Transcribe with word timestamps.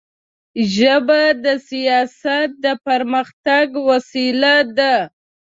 ژبه 0.75 1.21
د 1.43 1.45
سیاست 1.69 2.47
د 2.65 2.65
پرمختګ 2.87 3.67
وسیله 3.89 4.55
ده 4.77 4.93